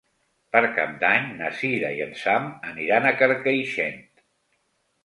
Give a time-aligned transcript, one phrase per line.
[0.55, 4.07] Per Cap d'Any na Cira i en Sam aniran a Carcaixent.